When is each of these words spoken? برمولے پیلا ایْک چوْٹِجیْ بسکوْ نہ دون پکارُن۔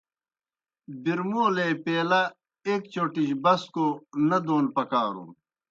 برمولے 1.03 1.67
پیلا 1.83 2.21
ایْک 2.67 2.81
چوْٹِجیْ 2.93 3.27
بسکوْ 3.43 3.87
نہ 4.29 4.37
دون 4.45 4.65
پکارُن۔ 4.75 5.29